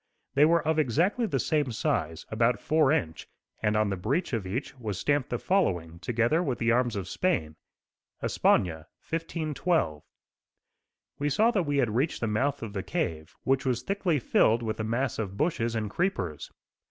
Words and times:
They 0.33 0.45
were 0.45 0.67
of 0.67 0.79
exactly 0.79 1.27
the 1.27 1.37
same 1.39 1.71
size, 1.71 2.25
about 2.31 2.59
four 2.59 2.91
inch, 2.91 3.27
and 3.61 3.77
on 3.77 3.91
the 3.91 3.95
breech 3.95 4.33
of 4.33 4.47
each 4.47 4.75
was 4.79 4.97
stamped 4.97 5.29
the 5.29 5.37
following, 5.37 5.99
together 5.99 6.41
with 6.41 6.57
the 6.57 6.71
arms 6.71 6.95
of 6.95 7.07
Spain: 7.07 7.55
"Espana: 8.23 8.87
1512." 9.07 10.01
We 11.19 11.29
saw 11.29 11.51
that 11.51 11.67
we 11.67 11.77
had 11.77 11.93
reached 11.93 12.19
the 12.19 12.25
mouth 12.25 12.63
of 12.63 12.73
the 12.73 12.81
cave, 12.81 13.35
which 13.43 13.63
was 13.63 13.83
thickly 13.83 14.17
filled 14.17 14.63
with 14.63 14.79
a 14.79 14.83
mass 14.83 15.19
of 15.19 15.37
bushes 15.37 15.75
and 15.75 15.87
creepers. 15.87 16.51